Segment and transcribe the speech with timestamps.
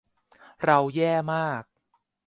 [0.63, 1.63] เราแย่มาก